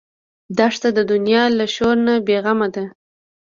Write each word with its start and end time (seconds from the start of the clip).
دښته 0.57 0.89
د 0.97 0.99
دنیا 1.11 1.43
له 1.57 1.65
شور 1.75 1.95
نه 2.05 2.13
بېغمه 2.27 2.67
ده. 2.75 2.85